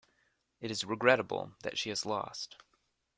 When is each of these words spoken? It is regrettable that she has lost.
It 0.59 0.71
is 0.71 0.83
regrettable 0.83 1.51
that 1.61 1.77
she 1.77 1.89
has 1.89 2.07
lost. 2.07 2.55